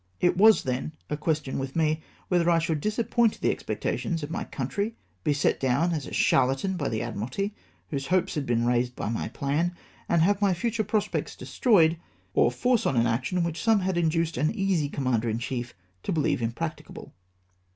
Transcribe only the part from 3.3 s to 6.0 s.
the expectations of my country; be set down